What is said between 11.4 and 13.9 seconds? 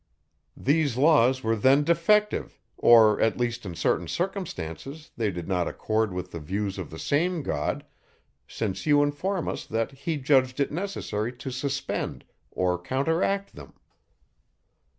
suspend or counteract them.